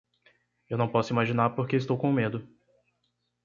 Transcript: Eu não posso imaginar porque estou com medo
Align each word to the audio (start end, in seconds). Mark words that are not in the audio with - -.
Eu 0.67 0.79
não 0.79 0.89
posso 0.89 1.13
imaginar 1.13 1.51
porque 1.51 1.75
estou 1.75 1.95
com 1.95 2.11
medo 2.11 2.43